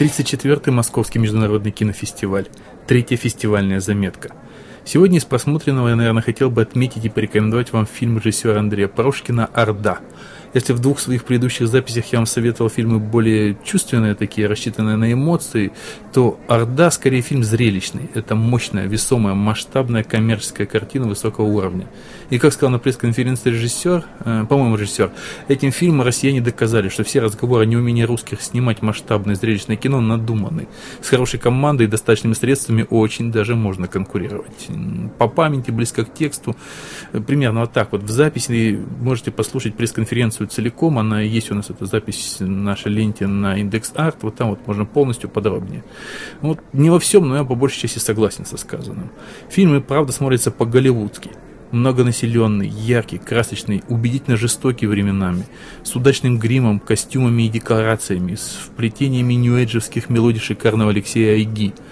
[0.00, 2.46] 34-й Московский международный кинофестиваль.
[2.86, 4.34] Третья фестивальная заметка.
[4.84, 9.46] Сегодня из просмотренного я, наверное, хотел бы отметить и порекомендовать вам фильм режиссера Андрея Порошкина
[9.52, 10.00] «Орда».
[10.52, 15.12] Если в двух своих предыдущих записях я вам советовал фильмы более чувственные, такие, рассчитанные на
[15.12, 15.70] эмоции,
[16.12, 18.10] то «Орда» скорее фильм зрелищный.
[18.14, 21.86] Это мощная, весомая, масштабная коммерческая картина высокого уровня.
[22.30, 25.12] И, как сказал на пресс-конференции режиссер, э, по-моему, режиссер,
[25.46, 30.66] этим фильмом россияне доказали, что все разговоры о неумении русских снимать масштабное зрелищное кино надуманы.
[31.00, 34.68] С хорошей командой и достаточными средствами очень даже можно конкурировать.
[35.18, 36.56] По памяти, близко к тексту,
[37.12, 38.02] э, примерно вот так вот.
[38.02, 43.26] В записи можете послушать пресс-конференцию целиком, она есть у нас, эта запись в нашей ленте
[43.26, 45.84] на индекс арт, вот там вот можно полностью подробнее.
[46.40, 49.10] Вот не во всем, но я по большей части согласен со сказанным.
[49.48, 51.30] Фильм и правда смотрится по-голливудски
[51.72, 55.44] многонаселенный, яркий, красочный, убедительно жестокий временами,
[55.82, 61.74] с удачным гримом, костюмами и декорациями, с вплетениями нью-эйджевских мелодий шикарного Алексея Айги–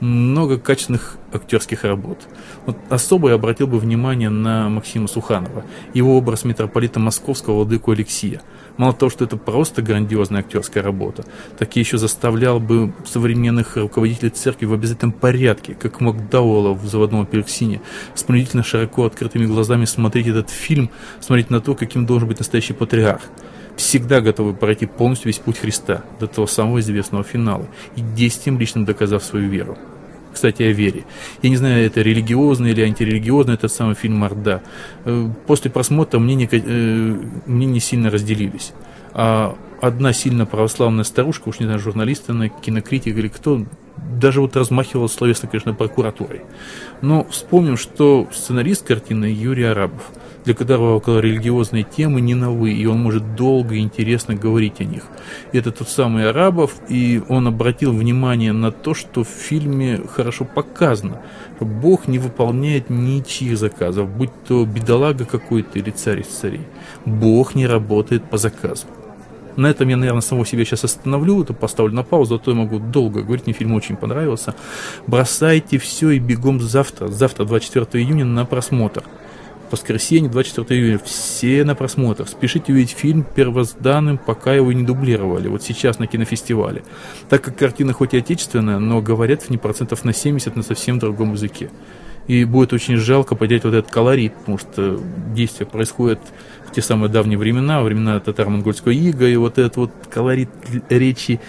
[0.00, 2.18] много качественных актерских работ.
[2.66, 8.40] Вот особо я обратил бы внимание на Максима Суханова, его образ митрополита Московского владыку Алексия.
[8.76, 11.24] Мало того, что это просто грандиозная актерская работа,
[11.58, 17.22] так и еще заставлял бы современных руководителей церкви в обязательном порядке, как Макдауэлла в «Заводном
[17.22, 17.80] апельсине»,
[18.14, 22.72] с принудительно широко открытыми глазами смотреть этот фильм, смотреть на то, каким должен быть настоящий
[22.72, 23.22] патриарх
[23.76, 28.84] всегда готовы пройти полностью весь путь Христа до того самого известного финала и действием лично
[28.84, 29.78] доказав свою веру.
[30.32, 31.04] Кстати, о вере.
[31.42, 34.62] Я не знаю, это религиозный или антирелигиозный этот самый фильм «Орда».
[35.04, 38.72] Э, после просмотра мнения, э, мнения сильно разделились.
[39.12, 43.64] А одна сильно православная старушка, уж не знаю, журналист, она, кинокритик или кто,
[43.96, 46.42] даже вот размахивал словесно, конечно, прокуратурой.
[47.00, 50.02] Но вспомним, что сценарист картины Юрий Арабов–
[50.44, 54.84] для которого около религиозной темы не новы, и он может долго и интересно говорить о
[54.84, 55.04] них.
[55.52, 61.22] Это тот самый Арабов, и он обратил внимание на то, что в фильме хорошо показано,
[61.56, 66.66] что Бог не выполняет ничьих заказов, будь то бедолага какой-то или царь из царей.
[67.06, 68.86] Бог не работает по заказу.
[69.56, 72.56] На этом я, наверное, самого себя сейчас остановлю, это поставлю на паузу, а то я
[72.56, 74.54] могу долго говорить, мне фильм очень понравился.
[75.06, 79.04] Бросайте все и бегом завтра, завтра, 24 июня, на просмотр
[79.74, 81.00] воскресенье, 24 июня.
[81.04, 82.26] Все на просмотр.
[82.28, 85.48] Спешите увидеть фильм первозданным, пока его не дублировали.
[85.48, 86.82] Вот сейчас на кинофестивале.
[87.28, 90.98] Так как картина хоть и отечественная, но говорят в ней процентов на 70 на совсем
[90.98, 91.70] другом языке.
[92.26, 95.00] И будет очень жалко потерять вот этот колорит, потому что
[95.34, 96.20] действие происходит
[96.66, 100.48] в те самые давние времена, времена татаро-монгольского ига, и вот этот вот колорит
[100.88, 101.40] речи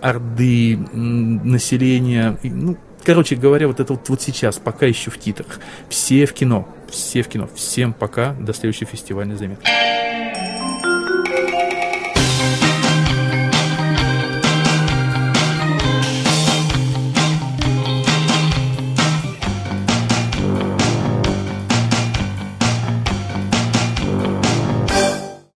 [0.00, 5.58] орды, населения, ну, Короче говоря, вот это вот, вот сейчас, пока еще в титрах.
[5.88, 6.68] Все в кино.
[6.88, 7.48] Все в кино.
[7.54, 8.32] Всем пока.
[8.34, 9.66] До следующей фестивальной заметки.